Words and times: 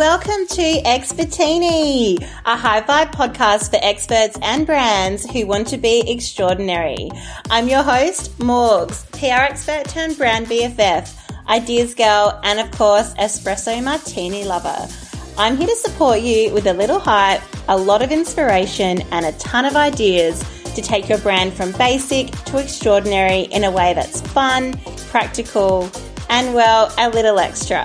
Welcome 0.00 0.46
to 0.46 0.82
Expertini, 0.86 2.22
a 2.46 2.56
high 2.56 2.80
vibe 2.80 3.12
podcast 3.12 3.68
for 3.68 3.78
experts 3.82 4.38
and 4.40 4.64
brands 4.64 5.30
who 5.30 5.46
want 5.46 5.66
to 5.68 5.76
be 5.76 6.10
extraordinary. 6.10 7.10
I'm 7.50 7.68
your 7.68 7.82
host, 7.82 8.38
Morgz, 8.38 9.04
PR 9.12 9.42
expert 9.42 9.84
turned 9.90 10.16
brand 10.16 10.46
BFF, 10.46 11.46
ideas 11.48 11.94
girl, 11.94 12.40
and 12.44 12.58
of 12.60 12.70
course, 12.70 13.12
espresso 13.16 13.84
martini 13.84 14.44
lover. 14.44 14.88
I'm 15.36 15.58
here 15.58 15.66
to 15.66 15.76
support 15.76 16.20
you 16.20 16.50
with 16.54 16.66
a 16.66 16.72
little 16.72 16.98
hype, 16.98 17.42
a 17.68 17.76
lot 17.76 18.00
of 18.00 18.10
inspiration, 18.10 19.02
and 19.12 19.26
a 19.26 19.32
ton 19.32 19.66
of 19.66 19.76
ideas 19.76 20.42
to 20.74 20.80
take 20.80 21.10
your 21.10 21.18
brand 21.18 21.52
from 21.52 21.72
basic 21.72 22.30
to 22.46 22.56
extraordinary 22.56 23.40
in 23.40 23.64
a 23.64 23.70
way 23.70 23.92
that's 23.92 24.22
fun, 24.22 24.80
practical, 25.10 25.90
and 26.30 26.54
well, 26.54 26.90
a 26.96 27.10
little 27.10 27.38
extra. 27.38 27.84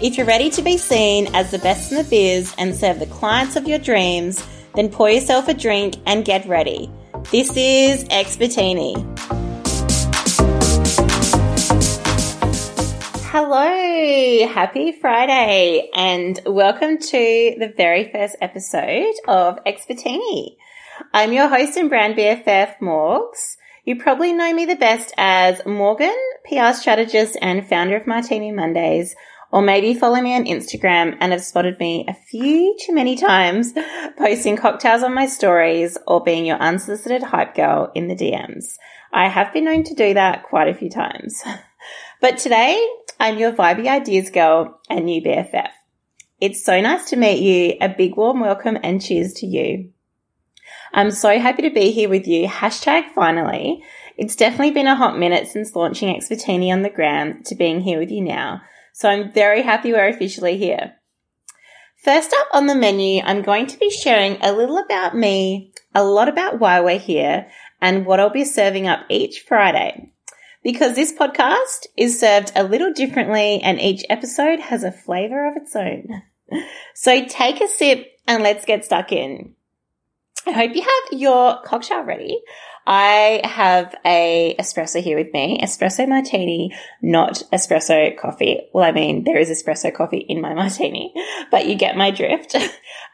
If 0.00 0.16
you're 0.16 0.26
ready 0.26 0.48
to 0.50 0.62
be 0.62 0.76
seen 0.76 1.34
as 1.34 1.50
the 1.50 1.58
best 1.58 1.90
in 1.90 1.98
the 1.98 2.04
biz 2.04 2.54
and 2.56 2.72
serve 2.72 3.00
the 3.00 3.06
clients 3.06 3.56
of 3.56 3.66
your 3.66 3.80
dreams, 3.80 4.46
then 4.76 4.90
pour 4.90 5.10
yourself 5.10 5.48
a 5.48 5.54
drink 5.54 5.96
and 6.06 6.24
get 6.24 6.46
ready. 6.46 6.88
This 7.32 7.50
is 7.56 8.04
Expertini. 8.04 8.94
Hello, 13.24 14.46
happy 14.46 14.92
Friday, 14.92 15.90
and 15.92 16.38
welcome 16.46 16.98
to 16.98 17.56
the 17.58 17.74
very 17.76 18.08
first 18.12 18.36
episode 18.40 19.14
of 19.26 19.58
Expertini. 19.64 20.58
I'm 21.12 21.32
your 21.32 21.48
host 21.48 21.76
and 21.76 21.88
brand 21.88 22.14
BFF, 22.14 22.78
Morgz. 22.80 23.56
You 23.84 23.96
probably 23.96 24.32
know 24.32 24.54
me 24.54 24.64
the 24.64 24.76
best 24.76 25.12
as 25.16 25.60
Morgan, 25.66 26.14
PR 26.44 26.72
strategist 26.72 27.36
and 27.42 27.66
founder 27.66 27.96
of 27.96 28.06
Martini 28.06 28.52
Mondays, 28.52 29.16
or 29.50 29.62
maybe 29.62 29.94
follow 29.94 30.20
me 30.20 30.34
on 30.34 30.44
Instagram 30.44 31.16
and 31.20 31.32
have 31.32 31.42
spotted 31.42 31.78
me 31.78 32.04
a 32.08 32.14
few 32.14 32.76
too 32.80 32.94
many 32.94 33.16
times 33.16 33.72
posting 34.18 34.56
cocktails 34.56 35.02
on 35.02 35.14
my 35.14 35.26
stories 35.26 35.96
or 36.06 36.22
being 36.22 36.44
your 36.44 36.58
unsolicited 36.58 37.22
hype 37.22 37.54
girl 37.54 37.90
in 37.94 38.08
the 38.08 38.16
DMs. 38.16 38.76
I 39.12 39.28
have 39.28 39.52
been 39.52 39.64
known 39.64 39.84
to 39.84 39.94
do 39.94 40.14
that 40.14 40.44
quite 40.44 40.68
a 40.68 40.74
few 40.74 40.90
times. 40.90 41.42
But 42.20 42.38
today, 42.38 42.84
I'm 43.20 43.38
your 43.38 43.52
vibey 43.52 43.86
ideas 43.86 44.30
girl 44.30 44.80
and 44.90 45.04
new 45.04 45.22
BFF. 45.22 45.70
It's 46.40 46.64
so 46.64 46.80
nice 46.80 47.10
to 47.10 47.16
meet 47.16 47.40
you. 47.40 47.76
A 47.80 47.88
big 47.88 48.16
warm 48.16 48.40
welcome 48.40 48.76
and 48.82 49.00
cheers 49.00 49.34
to 49.34 49.46
you. 49.46 49.90
I'm 50.92 51.12
so 51.12 51.38
happy 51.38 51.62
to 51.62 51.70
be 51.70 51.92
here 51.92 52.08
with 52.08 52.26
you. 52.26 52.48
Hashtag 52.48 53.10
finally. 53.14 53.84
It's 54.16 54.34
definitely 54.34 54.72
been 54.72 54.88
a 54.88 54.96
hot 54.96 55.16
minute 55.16 55.46
since 55.46 55.76
launching 55.76 56.12
Expertini 56.12 56.72
on 56.72 56.82
the 56.82 56.90
gram 56.90 57.42
to 57.44 57.54
being 57.54 57.80
here 57.80 58.00
with 58.00 58.10
you 58.10 58.22
now. 58.22 58.62
So 58.98 59.08
I'm 59.08 59.30
very 59.30 59.62
happy 59.62 59.92
we're 59.92 60.08
officially 60.08 60.58
here. 60.58 60.96
First 62.02 62.34
up 62.36 62.48
on 62.52 62.66
the 62.66 62.74
menu, 62.74 63.22
I'm 63.24 63.42
going 63.42 63.68
to 63.68 63.78
be 63.78 63.90
sharing 63.90 64.42
a 64.42 64.52
little 64.52 64.76
about 64.76 65.14
me, 65.16 65.72
a 65.94 66.02
lot 66.02 66.28
about 66.28 66.58
why 66.58 66.80
we're 66.80 66.98
here, 66.98 67.46
and 67.80 68.04
what 68.04 68.18
I'll 68.18 68.28
be 68.28 68.44
serving 68.44 68.88
up 68.88 69.04
each 69.08 69.44
Friday. 69.46 70.10
Because 70.64 70.96
this 70.96 71.12
podcast 71.12 71.86
is 71.96 72.18
served 72.18 72.50
a 72.56 72.64
little 72.64 72.92
differently 72.92 73.60
and 73.62 73.80
each 73.80 74.04
episode 74.10 74.58
has 74.58 74.82
a 74.82 74.90
flavor 74.90 75.46
of 75.46 75.56
its 75.56 75.76
own. 75.76 76.22
So 76.94 77.24
take 77.24 77.60
a 77.60 77.68
sip 77.68 78.04
and 78.26 78.42
let's 78.42 78.64
get 78.64 78.84
stuck 78.84 79.12
in. 79.12 79.54
I 80.44 80.50
hope 80.50 80.74
you 80.74 80.82
have 80.82 81.20
your 81.20 81.62
cocktail 81.62 82.02
ready. 82.02 82.40
I 82.90 83.42
have 83.44 83.94
a 84.06 84.56
espresso 84.58 85.02
here 85.02 85.18
with 85.18 85.30
me, 85.34 85.60
espresso 85.62 86.08
martini, 86.08 86.74
not 87.02 87.42
espresso 87.52 88.16
coffee. 88.16 88.62
Well, 88.72 88.82
I 88.82 88.92
mean, 88.92 89.24
there 89.24 89.38
is 89.38 89.50
espresso 89.50 89.92
coffee 89.92 90.24
in 90.26 90.40
my 90.40 90.54
martini, 90.62 91.12
but 91.50 91.66
you 91.66 91.74
get 91.74 91.96
my 91.96 92.10
drift. 92.10 92.56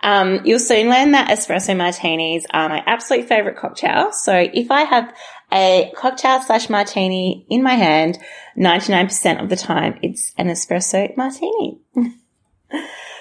Um, 0.02 0.40
you'll 0.44 0.58
soon 0.58 0.90
learn 0.90 1.12
that 1.12 1.30
espresso 1.30 1.74
martinis 1.74 2.44
are 2.50 2.68
my 2.68 2.82
absolute 2.84 3.26
favorite 3.26 3.56
cocktail. 3.56 4.12
So 4.12 4.34
if 4.52 4.70
I 4.70 4.82
have 4.82 5.14
a 5.50 5.90
cocktail 5.96 6.42
slash 6.42 6.68
martini 6.68 7.46
in 7.48 7.62
my 7.62 7.72
hand, 7.72 8.18
99% 8.58 9.42
of 9.42 9.48
the 9.48 9.56
time 9.56 9.98
it's 10.02 10.34
an 10.36 10.48
espresso 10.48 11.16
martini. 11.16 11.78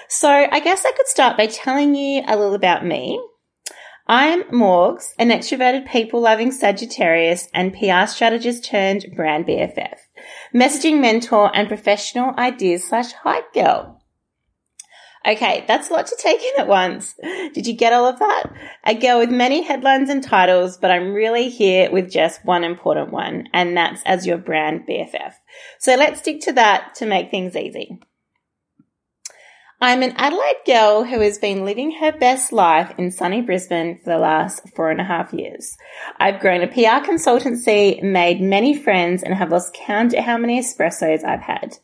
so 0.08 0.28
I 0.28 0.60
guess 0.60 0.84
I 0.84 0.92
could 0.92 1.06
start 1.06 1.38
by 1.38 1.46
telling 1.46 1.94
you 1.94 2.22
a 2.26 2.36
little 2.36 2.54
about 2.54 2.84
me. 2.84 3.18
I'm 4.06 4.42
Morgz, 4.50 5.14
an 5.18 5.30
extroverted 5.30 5.90
people 5.90 6.20
loving 6.20 6.52
Sagittarius 6.52 7.48
and 7.54 7.72
PR 7.72 8.06
strategist 8.06 8.62
turned 8.62 9.06
brand 9.16 9.46
BFF, 9.46 9.96
messaging 10.54 11.00
mentor 11.00 11.50
and 11.56 11.68
professional 11.68 12.34
ideas 12.36 12.84
slash 12.84 13.12
hype 13.12 13.50
girl. 13.54 14.02
Okay, 15.26 15.64
that's 15.66 15.88
a 15.88 15.94
lot 15.94 16.06
to 16.08 16.16
take 16.20 16.42
in 16.42 16.60
at 16.60 16.68
once. 16.68 17.14
Did 17.54 17.66
you 17.66 17.72
get 17.72 17.94
all 17.94 18.04
of 18.04 18.18
that? 18.18 18.52
A 18.84 18.94
girl 18.94 19.20
with 19.20 19.30
many 19.30 19.62
headlines 19.62 20.10
and 20.10 20.22
titles, 20.22 20.76
but 20.76 20.90
I'm 20.90 21.14
really 21.14 21.48
here 21.48 21.90
with 21.90 22.10
just 22.10 22.44
one 22.44 22.62
important 22.62 23.10
one, 23.10 23.48
and 23.54 23.74
that's 23.74 24.02
as 24.04 24.26
your 24.26 24.36
brand 24.36 24.86
BFF. 24.86 25.32
So 25.78 25.94
let's 25.94 26.20
stick 26.20 26.42
to 26.42 26.52
that 26.52 26.94
to 26.96 27.06
make 27.06 27.30
things 27.30 27.56
easy. 27.56 28.00
I'm 29.86 30.02
an 30.02 30.14
Adelaide 30.16 30.62
girl 30.64 31.04
who 31.04 31.20
has 31.20 31.36
been 31.36 31.66
living 31.66 31.90
her 32.00 32.10
best 32.10 32.54
life 32.54 32.94
in 32.96 33.10
sunny 33.10 33.42
Brisbane 33.42 33.98
for 33.98 34.14
the 34.14 34.18
last 34.18 34.66
four 34.74 34.90
and 34.90 34.98
a 34.98 35.04
half 35.04 35.34
years. 35.34 35.76
I've 36.18 36.40
grown 36.40 36.62
a 36.62 36.68
PR 36.68 37.06
consultancy, 37.06 38.02
made 38.02 38.40
many 38.40 38.74
friends, 38.74 39.22
and 39.22 39.34
have 39.34 39.50
lost 39.50 39.74
count 39.74 40.14
at 40.14 40.24
how 40.24 40.38
many 40.38 40.58
espressos 40.58 41.22
I've 41.22 41.42
had. 41.42 41.76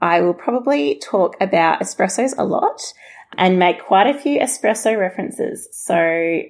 I 0.00 0.22
will 0.22 0.32
probably 0.32 0.98
talk 1.04 1.36
about 1.38 1.80
espressos 1.80 2.32
a 2.38 2.46
lot 2.46 2.94
and 3.36 3.58
make 3.58 3.84
quite 3.84 4.06
a 4.06 4.18
few 4.18 4.40
espresso 4.40 4.98
references, 4.98 5.68
so 5.70 5.94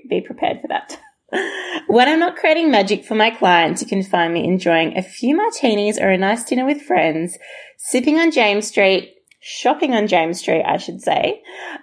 be 0.08 0.20
prepared 0.24 0.60
for 0.60 0.68
that. 0.68 0.96
when 1.88 2.08
I'm 2.08 2.20
not 2.20 2.36
creating 2.36 2.70
magic 2.70 3.04
for 3.04 3.16
my 3.16 3.30
clients, 3.30 3.82
you 3.82 3.88
can 3.88 4.04
find 4.04 4.32
me 4.32 4.44
enjoying 4.44 4.96
a 4.96 5.02
few 5.02 5.34
martinis 5.34 5.98
or 5.98 6.10
a 6.10 6.16
nice 6.16 6.44
dinner 6.44 6.64
with 6.64 6.82
friends, 6.82 7.36
sipping 7.78 8.20
on 8.20 8.30
James 8.30 8.68
Street, 8.68 9.16
shopping 9.40 9.94
on 9.94 10.06
James 10.06 10.40
Street, 10.40 10.64
I 10.64 10.76
should 10.76 11.00
say, 11.00 11.42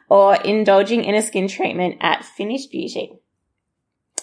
or 0.10 0.36
indulging 0.36 1.04
in 1.04 1.16
a 1.16 1.22
skin 1.22 1.48
treatment 1.48 1.98
at 2.02 2.26
Finished 2.26 2.72
Beauty. 2.72 3.14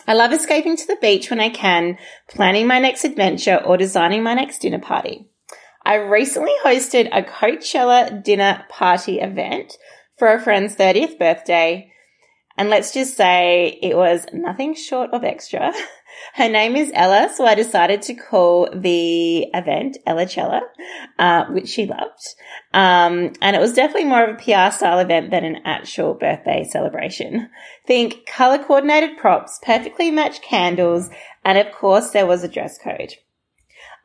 I 0.07 0.15
love 0.15 0.33
escaping 0.33 0.77
to 0.77 0.87
the 0.87 0.99
beach 1.01 1.31
when 1.31 1.41
I 1.41 1.49
can, 1.49 1.97
planning 2.29 2.67
my 2.67 2.81
next 2.81 3.05
adventure, 3.05 3.57
or 3.65 3.77
designing 3.77 4.23
my 4.23 4.35
next 4.35 4.61
dinner 4.61 4.81
party. 4.81 5.29
I 5.85 5.97
recently 5.97 6.53
hosted 6.65 7.09
a 7.13 7.23
Coachella 7.23 8.23
dinner 8.23 8.65
party 8.69 9.21
event 9.21 9.77
for 10.19 10.33
a 10.33 10.41
friend's 10.41 10.77
30th 10.77 11.19
birthday. 11.19 11.93
And 12.57 12.69
let's 12.69 12.93
just 12.93 13.17
say 13.17 13.79
it 13.83 13.97
was 13.97 14.27
nothing 14.33 14.75
short 14.75 15.11
of 15.13 15.25
extra. 15.25 15.73
Her 16.35 16.49
name 16.49 16.77
is 16.77 16.91
Ella, 16.95 17.31
so 17.35 17.45
I 17.45 17.55
decided 17.55 18.01
to 18.03 18.15
call 18.15 18.69
the 18.75 19.47
event 19.55 19.99
Ella 20.07 20.29
Cella, 20.29 20.63
uh, 21.19 21.45
which 21.47 21.69
she 21.69 21.85
loved. 21.85 22.27
Um, 22.73 23.33
and 23.43 23.55
it 23.55 23.61
was 23.61 23.75
definitely 23.75 24.09
more 24.09 24.25
of 24.25 24.37
a 24.37 24.43
PR 24.43 24.75
style 24.75 24.99
event 24.99 25.31
than 25.31 25.45
an 25.45 25.63
actual 25.65 26.15
birthday 26.15 26.65
celebration. 26.65 27.51
Think 27.87 28.27
color 28.27 28.59
coordinated 28.59 29.19
props, 29.19 29.61
perfectly 29.63 30.11
matched 30.11 30.43
candles, 30.43 31.11
and 31.45 31.59
of 31.59 31.73
course 31.73 32.11
there 32.11 32.27
was 32.27 32.43
a 32.43 32.49
dress 32.49 32.79
code. 32.79 33.15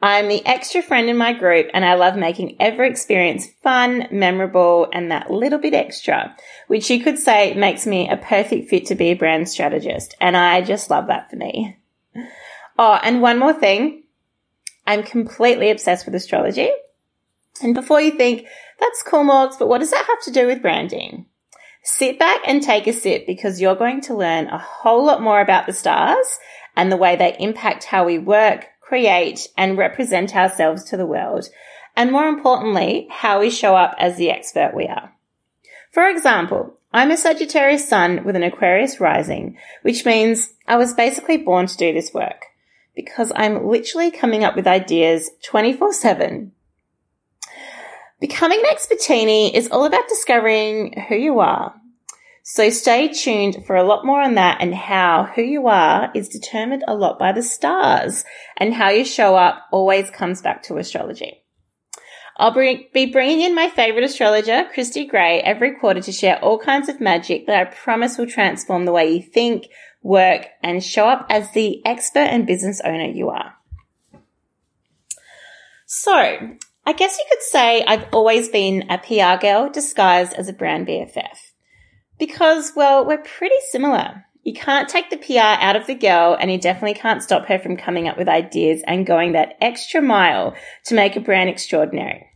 I'm 0.01 0.27
the 0.27 0.45
extra 0.45 0.83
friend 0.83 1.09
in 1.09 1.17
my 1.17 1.33
group 1.33 1.69
and 1.73 1.83
I 1.83 1.95
love 1.95 2.15
making 2.15 2.57
every 2.59 2.87
experience 2.89 3.47
fun, 3.63 4.07
memorable, 4.11 4.87
and 4.93 5.11
that 5.11 5.31
little 5.31 5.57
bit 5.57 5.73
extra, 5.73 6.35
which 6.67 6.89
you 6.91 7.03
could 7.03 7.17
say 7.17 7.55
makes 7.55 7.87
me 7.87 8.07
a 8.07 8.17
perfect 8.17 8.69
fit 8.69 8.85
to 8.87 8.95
be 8.95 9.07
a 9.07 9.15
brand 9.15 9.49
strategist. 9.49 10.15
And 10.21 10.37
I 10.37 10.61
just 10.61 10.91
love 10.91 11.07
that 11.07 11.31
for 11.31 11.35
me. 11.35 11.77
Oh, 12.77 12.99
and 13.01 13.21
one 13.21 13.39
more 13.39 13.53
thing. 13.53 14.03
I'm 14.85 15.03
completely 15.03 15.69
obsessed 15.71 16.05
with 16.05 16.15
astrology. 16.15 16.69
And 17.61 17.73
before 17.73 17.99
you 17.99 18.11
think, 18.11 18.45
that's 18.79 19.03
cool, 19.03 19.23
Morgz, 19.23 19.57
but 19.57 19.67
what 19.67 19.79
does 19.79 19.91
that 19.91 20.05
have 20.05 20.21
to 20.23 20.31
do 20.31 20.45
with 20.45 20.61
branding? 20.61 21.25
Sit 21.83 22.19
back 22.19 22.41
and 22.45 22.61
take 22.61 22.85
a 22.85 22.93
sip 22.93 23.25
because 23.25 23.59
you're 23.59 23.75
going 23.75 24.01
to 24.01 24.15
learn 24.15 24.47
a 24.47 24.59
whole 24.59 25.03
lot 25.05 25.21
more 25.21 25.41
about 25.41 25.65
the 25.65 25.73
stars 25.73 26.27
and 26.75 26.91
the 26.91 26.97
way 26.97 27.15
they 27.15 27.35
impact 27.39 27.85
how 27.85 28.05
we 28.05 28.19
work, 28.19 28.65
create, 28.81 29.47
and 29.57 29.77
represent 29.77 30.35
ourselves 30.35 30.83
to 30.85 30.97
the 30.97 31.05
world. 31.05 31.49
And 31.95 32.11
more 32.11 32.27
importantly, 32.27 33.07
how 33.09 33.39
we 33.39 33.49
show 33.49 33.75
up 33.75 33.95
as 33.97 34.17
the 34.17 34.29
expert 34.29 34.73
we 34.75 34.85
are. 34.85 35.13
For 35.91 36.07
example, 36.07 36.77
I'm 36.93 37.09
a 37.09 37.17
Sagittarius 37.17 37.89
sun 37.89 38.23
with 38.23 38.35
an 38.35 38.43
Aquarius 38.43 38.99
rising, 38.99 39.57
which 39.81 40.05
means 40.05 40.53
I 40.67 40.77
was 40.77 40.93
basically 40.93 41.37
born 41.37 41.65
to 41.65 41.77
do 41.77 41.91
this 41.91 42.13
work 42.13 42.45
because 42.97 43.31
I'm 43.35 43.65
literally 43.65 44.11
coming 44.11 44.43
up 44.43 44.57
with 44.57 44.67
ideas 44.67 45.29
24 45.45 45.93
7. 45.93 46.51
Becoming 48.19 48.59
an 48.59 48.75
expertini 48.75 49.53
is 49.53 49.69
all 49.69 49.85
about 49.85 50.09
discovering 50.09 51.05
who 51.07 51.15
you 51.15 51.39
are, 51.39 51.75
so 52.49 52.69
stay 52.69 53.09
tuned 53.09 53.65
for 53.67 53.75
a 53.75 53.83
lot 53.83 54.05
more 54.05 54.21
on 54.21 54.35
that 54.35 54.59
and 54.61 54.73
how 54.73 55.29
who 55.35 55.41
you 55.41 55.67
are 55.67 56.09
is 56.15 56.29
determined 56.29 56.81
a 56.87 56.95
lot 56.95 57.19
by 57.19 57.33
the 57.33 57.43
stars 57.43 58.23
and 58.55 58.73
how 58.73 58.89
you 58.89 59.03
show 59.03 59.35
up 59.35 59.67
always 59.69 60.09
comes 60.09 60.41
back 60.41 60.63
to 60.63 60.77
astrology. 60.77 61.43
I'll 62.37 62.53
be 62.53 63.11
bringing 63.11 63.41
in 63.41 63.53
my 63.53 63.69
favorite 63.69 64.05
astrologer, 64.05 64.63
Christy 64.73 65.05
Gray, 65.05 65.41
every 65.41 65.75
quarter 65.75 65.99
to 65.99 66.11
share 66.13 66.39
all 66.39 66.57
kinds 66.57 66.87
of 66.87 67.01
magic 67.01 67.47
that 67.47 67.59
I 67.59 67.65
promise 67.65 68.17
will 68.17 68.27
transform 68.27 68.85
the 68.85 68.93
way 68.93 69.11
you 69.11 69.21
think, 69.21 69.65
work, 70.07 70.47
and 70.63 70.83
show 70.83 71.07
up 71.07 71.27
as 71.29 71.51
the 71.51 71.85
expert 71.85 72.19
and 72.19 72.47
business 72.47 72.81
owner 72.83 73.05
you 73.05 73.29
are. 73.29 73.53
So, 75.85 76.13
I 76.85 76.93
guess 76.93 77.17
you 77.17 77.25
could 77.29 77.41
say 77.43 77.83
I've 77.85 78.07
always 78.13 78.49
been 78.49 78.89
a 78.89 78.97
PR 78.97 79.39
girl 79.41 79.69
disguised 79.69 80.33
as 80.33 80.47
a 80.47 80.53
brand 80.53 80.87
BFF. 80.87 81.37
Because, 82.17 82.71
well, 82.75 83.05
we're 83.05 83.17
pretty 83.17 83.55
similar. 83.69 84.25
You 84.43 84.53
can't 84.53 84.87
take 84.87 85.09
the 85.09 85.17
PR 85.17 85.61
out 85.61 85.75
of 85.75 85.87
the 85.87 85.95
girl 85.95 86.37
and 86.39 86.49
you 86.49 86.57
definitely 86.57 86.93
can't 86.93 87.21
stop 87.21 87.45
her 87.47 87.59
from 87.59 87.75
coming 87.75 88.07
up 88.07 88.17
with 88.17 88.29
ideas 88.29 88.81
and 88.87 89.05
going 89.05 89.33
that 89.33 89.57
extra 89.59 90.01
mile 90.01 90.55
to 90.85 90.95
make 90.95 91.17
a 91.17 91.19
brand 91.19 91.49
extraordinary. 91.49 92.27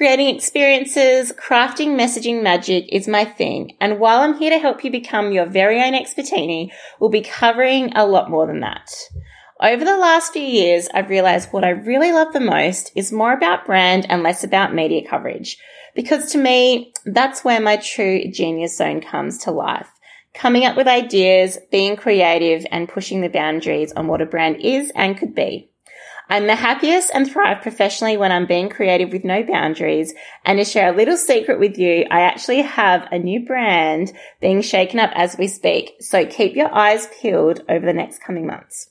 Creating 0.00 0.34
experiences, 0.34 1.30
crafting 1.32 1.88
messaging 1.88 2.42
magic 2.42 2.86
is 2.88 3.06
my 3.06 3.22
thing. 3.22 3.76
And 3.82 4.00
while 4.00 4.20
I'm 4.20 4.38
here 4.38 4.48
to 4.48 4.58
help 4.58 4.82
you 4.82 4.90
become 4.90 5.30
your 5.30 5.44
very 5.44 5.78
own 5.78 5.92
expertini, 5.92 6.70
we'll 6.98 7.10
be 7.10 7.20
covering 7.20 7.92
a 7.94 8.06
lot 8.06 8.30
more 8.30 8.46
than 8.46 8.60
that. 8.60 8.90
Over 9.60 9.84
the 9.84 9.98
last 9.98 10.32
few 10.32 10.40
years, 10.40 10.88
I've 10.94 11.10
realized 11.10 11.50
what 11.50 11.64
I 11.64 11.72
really 11.72 12.12
love 12.12 12.32
the 12.32 12.40
most 12.40 12.92
is 12.96 13.12
more 13.12 13.34
about 13.34 13.66
brand 13.66 14.06
and 14.08 14.22
less 14.22 14.42
about 14.42 14.74
media 14.74 15.06
coverage. 15.06 15.58
Because 15.94 16.32
to 16.32 16.38
me, 16.38 16.94
that's 17.04 17.44
where 17.44 17.60
my 17.60 17.76
true 17.76 18.22
genius 18.32 18.78
zone 18.78 19.02
comes 19.02 19.36
to 19.44 19.50
life. 19.50 19.90
Coming 20.32 20.64
up 20.64 20.78
with 20.78 20.88
ideas, 20.88 21.58
being 21.70 21.96
creative 21.96 22.64
and 22.72 22.88
pushing 22.88 23.20
the 23.20 23.28
boundaries 23.28 23.92
on 23.92 24.06
what 24.06 24.22
a 24.22 24.24
brand 24.24 24.62
is 24.62 24.90
and 24.96 25.18
could 25.18 25.34
be. 25.34 25.70
I'm 26.30 26.46
the 26.46 26.54
happiest 26.54 27.10
and 27.12 27.28
thrive 27.28 27.60
professionally 27.60 28.16
when 28.16 28.30
I'm 28.30 28.46
being 28.46 28.68
creative 28.68 29.10
with 29.10 29.24
no 29.24 29.42
boundaries. 29.42 30.14
And 30.44 30.60
to 30.60 30.64
share 30.64 30.92
a 30.92 30.96
little 30.96 31.16
secret 31.16 31.58
with 31.58 31.76
you, 31.76 32.06
I 32.08 32.20
actually 32.20 32.62
have 32.62 33.08
a 33.10 33.18
new 33.18 33.44
brand 33.44 34.12
being 34.40 34.62
shaken 34.62 35.00
up 35.00 35.10
as 35.14 35.36
we 35.36 35.48
speak. 35.48 35.96
So 35.98 36.24
keep 36.24 36.54
your 36.54 36.72
eyes 36.72 37.08
peeled 37.20 37.64
over 37.68 37.84
the 37.84 37.92
next 37.92 38.22
coming 38.22 38.46
months. 38.46 38.90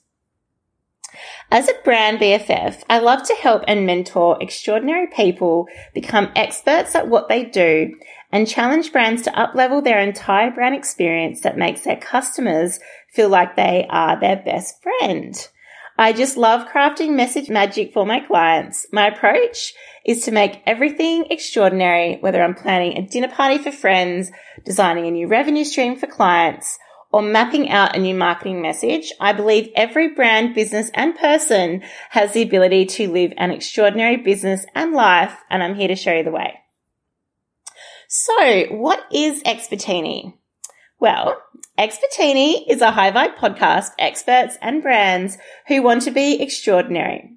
As 1.50 1.70
a 1.70 1.74
brand 1.86 2.20
BFF, 2.20 2.84
I 2.90 3.00
love 3.00 3.24
to 3.24 3.36
help 3.36 3.64
and 3.70 3.86
mentor 3.86 4.38
extraordinary 4.42 5.08
people 5.08 5.68
become 5.94 6.34
experts 6.36 6.94
at 6.94 7.08
what 7.08 7.30
they 7.30 7.46
do 7.46 7.96
and 8.34 8.50
challenge 8.50 8.92
brands 8.92 9.22
to 9.24 9.32
uplevel 9.32 9.82
their 9.82 10.02
entire 10.02 10.52
brand 10.52 10.76
experience 10.76 11.40
that 11.42 11.58
makes 11.58 11.82
their 11.82 11.96
customers 11.96 12.82
feel 13.14 13.30
like 13.30 13.56
they 13.56 13.88
are 13.90 14.20
their 14.20 14.36
best 14.36 14.84
friend. 14.84 15.48
I 16.00 16.14
just 16.14 16.38
love 16.38 16.70
crafting 16.70 17.18
message 17.18 17.50
magic 17.50 17.92
for 17.92 18.06
my 18.06 18.22
clients. 18.22 18.88
My 18.94 19.08
approach 19.08 19.74
is 20.06 20.24
to 20.24 20.32
make 20.32 20.62
everything 20.66 21.26
extraordinary, 21.30 22.16
whether 22.22 22.42
I'm 22.42 22.56
planning 22.56 22.98
a 22.98 23.02
dinner 23.02 23.28
party 23.28 23.58
for 23.58 23.74
friends, 23.74 24.32
designing 24.64 25.08
a 25.08 25.12
new 25.12 25.28
revenue 25.28 25.66
stream 25.66 25.98
for 25.98 26.08
clients, 26.08 26.80
or 27.12 27.22
mapping 27.22 27.70
out 27.70 27.98
a 27.98 28.00
new 28.00 28.16
marketing 28.16 28.62
message, 28.62 29.12
I 29.20 29.34
believe 29.34 29.74
every 29.76 30.16
brand, 30.16 30.56
business 30.56 30.90
and 30.94 31.18
person 31.18 31.84
has 32.12 32.32
the 32.32 32.44
ability 32.44 32.86
to 32.86 33.12
live 33.12 33.34
an 33.36 33.52
extraordinary 33.52 34.16
business 34.16 34.66
and 34.74 34.94
life. 34.94 35.36
And 35.50 35.62
I'm 35.62 35.76
here 35.76 35.90
to 35.90 35.98
show 35.98 36.14
you 36.14 36.24
the 36.24 36.32
way. 36.32 36.62
So 38.08 38.68
what 38.70 39.04
is 39.12 39.44
Expertini? 39.44 40.36
Well, 40.98 41.42
Expertini 41.78 42.66
is 42.68 42.82
a 42.82 42.92
high 42.92 43.12
vibe 43.12 43.38
podcast, 43.38 43.92
experts 43.98 44.58
and 44.62 44.84
brands 44.84 45.38
who 45.68 45.82
want 45.82 46.02
to 46.04 46.12
be 46.12 46.42
extraordinary. 46.42 47.32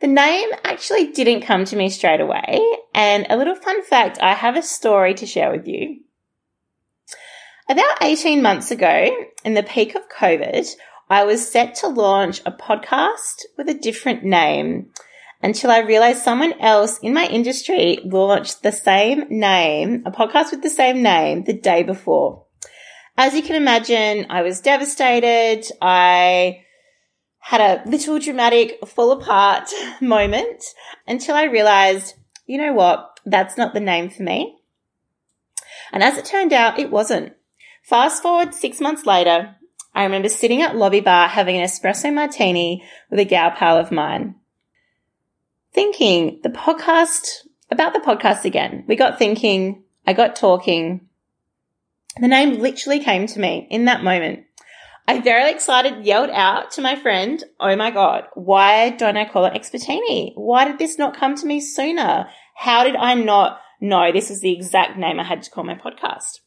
The 0.00 0.06
name 0.06 0.48
actually 0.62 1.08
didn't 1.08 1.42
come 1.42 1.64
to 1.64 1.76
me 1.76 1.90
straight 1.90 2.20
away. 2.20 2.60
And 2.94 3.26
a 3.28 3.36
little 3.36 3.56
fun 3.56 3.82
fact, 3.82 4.18
I 4.20 4.34
have 4.34 4.56
a 4.56 4.62
story 4.62 5.14
to 5.14 5.26
share 5.26 5.50
with 5.50 5.66
you. 5.66 6.00
About 7.68 8.02
18 8.02 8.40
months 8.40 8.70
ago, 8.70 9.08
in 9.44 9.54
the 9.54 9.62
peak 9.62 9.94
of 9.94 10.08
COVID, 10.08 10.68
I 11.10 11.24
was 11.24 11.50
set 11.50 11.74
to 11.76 11.88
launch 11.88 12.40
a 12.46 12.52
podcast 12.52 13.42
with 13.56 13.68
a 13.68 13.74
different 13.74 14.22
name 14.22 14.90
until 15.42 15.70
I 15.70 15.80
realized 15.80 16.22
someone 16.22 16.54
else 16.60 16.98
in 17.00 17.14
my 17.14 17.26
industry 17.26 17.98
launched 18.04 18.62
the 18.62 18.72
same 18.72 19.24
name, 19.28 20.02
a 20.06 20.10
podcast 20.10 20.50
with 20.50 20.62
the 20.62 20.70
same 20.70 21.02
name 21.02 21.44
the 21.44 21.52
day 21.52 21.82
before. 21.82 22.44
As 23.20 23.34
you 23.34 23.42
can 23.42 23.56
imagine, 23.56 24.26
I 24.30 24.42
was 24.42 24.60
devastated. 24.60 25.64
I 25.82 26.64
had 27.40 27.60
a 27.60 27.90
little 27.90 28.20
dramatic 28.20 28.78
fall 28.86 29.10
apart 29.10 29.68
moment 30.00 30.62
until 31.04 31.34
I 31.34 31.42
realized, 31.46 32.14
you 32.46 32.58
know 32.58 32.72
what? 32.72 33.18
That's 33.26 33.58
not 33.58 33.74
the 33.74 33.80
name 33.80 34.08
for 34.08 34.22
me. 34.22 34.56
And 35.90 36.04
as 36.04 36.16
it 36.16 36.26
turned 36.26 36.52
out, 36.52 36.78
it 36.78 36.92
wasn't. 36.92 37.34
Fast 37.82 38.22
forward 38.22 38.54
six 38.54 38.80
months 38.80 39.04
later, 39.04 39.56
I 39.96 40.04
remember 40.04 40.28
sitting 40.28 40.62
at 40.62 40.76
lobby 40.76 41.00
bar 41.00 41.26
having 41.26 41.56
an 41.56 41.64
espresso 41.64 42.14
martini 42.14 42.84
with 43.10 43.18
a 43.18 43.24
gal 43.24 43.50
pal 43.50 43.78
of 43.78 43.90
mine. 43.90 44.36
Thinking 45.72 46.38
the 46.44 46.50
podcast, 46.50 47.48
about 47.68 47.94
the 47.94 47.98
podcast 47.98 48.44
again. 48.44 48.84
We 48.86 48.94
got 48.94 49.18
thinking, 49.18 49.82
I 50.06 50.12
got 50.12 50.36
talking. 50.36 51.08
The 52.16 52.28
name 52.28 52.60
literally 52.60 53.00
came 53.00 53.26
to 53.26 53.40
me 53.40 53.66
in 53.70 53.84
that 53.84 54.02
moment. 54.02 54.44
I 55.06 55.20
very 55.20 55.50
excited 55.50 56.04
yelled 56.04 56.30
out 56.30 56.72
to 56.72 56.82
my 56.82 56.94
friend, 56.94 57.42
Oh 57.58 57.74
my 57.76 57.90
God, 57.90 58.24
why 58.34 58.90
don't 58.90 59.16
I 59.16 59.24
call 59.24 59.46
it 59.46 59.54
Expertini? 59.54 60.32
Why 60.34 60.66
did 60.66 60.78
this 60.78 60.98
not 60.98 61.16
come 61.16 61.34
to 61.36 61.46
me 61.46 61.60
sooner? 61.60 62.28
How 62.54 62.84
did 62.84 62.96
I 62.96 63.14
not 63.14 63.60
know 63.80 64.12
this 64.12 64.28
was 64.28 64.40
the 64.40 64.52
exact 64.52 64.98
name 64.98 65.18
I 65.18 65.24
had 65.24 65.42
to 65.42 65.50
call 65.50 65.64
my 65.64 65.76
podcast? 65.76 66.40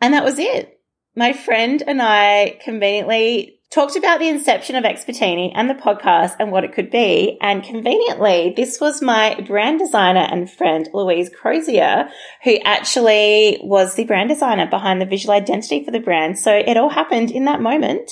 And 0.00 0.14
that 0.14 0.24
was 0.24 0.38
it. 0.38 0.80
My 1.14 1.32
friend 1.32 1.82
and 1.86 2.02
I 2.02 2.58
conveniently 2.64 3.60
talked 3.70 3.96
about 3.96 4.20
the 4.20 4.28
inception 4.28 4.76
of 4.76 4.84
Expertini 4.84 5.50
and 5.54 5.68
the 5.68 5.74
podcast 5.74 6.36
and 6.38 6.52
what 6.52 6.62
it 6.62 6.72
could 6.72 6.90
be. 6.90 7.36
And 7.40 7.62
conveniently, 7.62 8.54
this 8.56 8.80
was 8.80 9.02
my 9.02 9.40
brand 9.46 9.80
designer 9.80 10.26
and 10.30 10.50
friend, 10.50 10.88
Louise 10.94 11.28
Crozier, 11.28 12.08
who 12.44 12.58
actually 12.64 13.58
was 13.62 13.94
the 13.94 14.04
brand 14.04 14.28
designer 14.28 14.68
behind 14.68 15.00
the 15.00 15.06
visual 15.06 15.34
identity 15.34 15.84
for 15.84 15.90
the 15.90 15.98
brand. 15.98 16.38
So 16.38 16.54
it 16.54 16.76
all 16.76 16.90
happened 16.90 17.32
in 17.32 17.46
that 17.46 17.60
moment. 17.60 18.10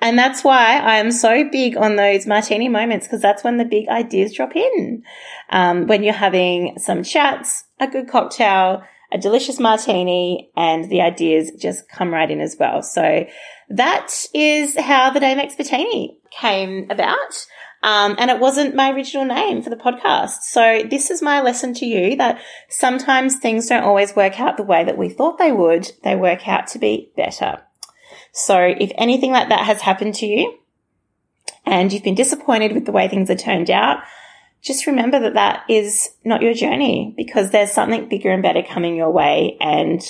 And 0.00 0.16
that's 0.16 0.44
why 0.44 0.78
I'm 0.78 1.10
so 1.10 1.48
big 1.50 1.76
on 1.76 1.96
those 1.96 2.26
martini 2.26 2.68
moments 2.68 3.06
because 3.06 3.20
that's 3.20 3.42
when 3.42 3.56
the 3.56 3.64
big 3.64 3.88
ideas 3.88 4.32
drop 4.32 4.54
in. 4.54 5.02
Um, 5.50 5.86
when 5.88 6.04
you're 6.04 6.14
having 6.14 6.78
some 6.78 7.02
chats, 7.02 7.64
a 7.80 7.88
good 7.88 8.08
cocktail, 8.08 8.84
a 9.12 9.18
delicious 9.18 9.58
martini 9.58 10.50
and 10.56 10.88
the 10.90 11.00
ideas 11.00 11.50
just 11.58 11.88
come 11.88 12.12
right 12.12 12.30
in 12.30 12.40
as 12.40 12.56
well. 12.58 12.82
So 12.82 13.26
that 13.70 14.26
is 14.34 14.78
how 14.78 15.10
the 15.10 15.20
name 15.20 15.38
Expertini 15.38 16.16
came 16.30 16.90
about. 16.90 17.46
Um, 17.82 18.16
and 18.18 18.30
it 18.30 18.38
wasn't 18.38 18.74
my 18.74 18.90
original 18.90 19.24
name 19.24 19.62
for 19.62 19.70
the 19.70 19.76
podcast. 19.76 20.42
So 20.42 20.82
this 20.88 21.10
is 21.10 21.22
my 21.22 21.40
lesson 21.40 21.72
to 21.74 21.86
you 21.86 22.16
that 22.16 22.40
sometimes 22.68 23.38
things 23.38 23.66
don't 23.66 23.84
always 23.84 24.14
work 24.14 24.38
out 24.38 24.56
the 24.56 24.62
way 24.62 24.84
that 24.84 24.98
we 24.98 25.08
thought 25.08 25.38
they 25.38 25.52
would. 25.52 25.90
They 26.02 26.14
work 26.14 26.46
out 26.46 26.66
to 26.68 26.78
be 26.78 27.10
better. 27.16 27.62
So 28.32 28.58
if 28.58 28.92
anything 28.96 29.32
like 29.32 29.48
that 29.48 29.64
has 29.64 29.80
happened 29.80 30.14
to 30.16 30.26
you 30.26 30.58
and 31.64 31.92
you've 31.92 32.04
been 32.04 32.14
disappointed 32.14 32.72
with 32.72 32.84
the 32.84 32.92
way 32.92 33.08
things 33.08 33.30
are 33.30 33.34
turned 33.34 33.70
out, 33.70 34.02
just 34.62 34.86
remember 34.86 35.20
that 35.20 35.34
that 35.34 35.64
is 35.68 36.10
not 36.24 36.42
your 36.42 36.54
journey 36.54 37.14
because 37.16 37.50
there's 37.50 37.72
something 37.72 38.08
bigger 38.08 38.30
and 38.30 38.42
better 38.42 38.62
coming 38.62 38.96
your 38.96 39.10
way. 39.10 39.56
And 39.60 40.02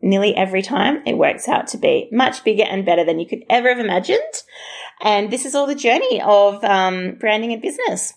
nearly 0.00 0.34
every 0.34 0.62
time 0.62 1.02
it 1.06 1.16
works 1.16 1.48
out 1.48 1.68
to 1.68 1.78
be 1.78 2.08
much 2.10 2.42
bigger 2.44 2.64
and 2.64 2.86
better 2.86 3.04
than 3.04 3.20
you 3.20 3.26
could 3.26 3.44
ever 3.50 3.68
have 3.68 3.78
imagined. 3.78 4.20
And 5.02 5.30
this 5.30 5.44
is 5.44 5.54
all 5.54 5.66
the 5.66 5.74
journey 5.74 6.20
of 6.22 6.62
um, 6.64 7.16
branding 7.20 7.52
and 7.52 7.62
business. 7.62 8.14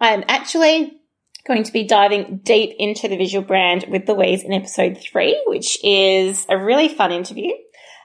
I'm 0.00 0.24
actually 0.28 1.00
going 1.46 1.62
to 1.62 1.72
be 1.72 1.84
diving 1.84 2.40
deep 2.42 2.74
into 2.78 3.08
the 3.08 3.16
visual 3.16 3.44
brand 3.44 3.84
with 3.88 4.08
Louise 4.08 4.42
in 4.42 4.52
episode 4.52 4.98
three, 4.98 5.40
which 5.46 5.78
is 5.84 6.44
a 6.48 6.58
really 6.58 6.88
fun 6.88 7.12
interview 7.12 7.52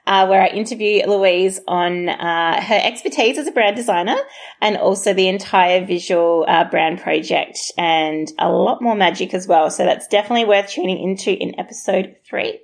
uh, 0.06 0.26
where 0.26 0.42
I 0.42 0.48
interview 0.48 1.06
Louise 1.06 1.60
on 1.68 2.08
uh, 2.08 2.60
her 2.60 2.80
expertise 2.82 3.38
as 3.38 3.46
a 3.46 3.52
brand 3.52 3.76
designer 3.76 4.16
and 4.60 4.76
also 4.76 5.14
the 5.14 5.28
entire 5.28 5.84
visual 5.84 6.44
uh, 6.48 6.64
brand 6.64 7.00
project 7.00 7.58
and 7.78 8.30
a 8.38 8.50
lot 8.50 8.82
more 8.82 8.94
magic 8.94 9.32
as 9.34 9.46
well. 9.46 9.70
So 9.70 9.84
that's 9.84 10.08
definitely 10.08 10.46
worth 10.46 10.70
tuning 10.70 10.98
into 10.98 11.32
in 11.32 11.58
episode 11.58 12.16
three. 12.24 12.60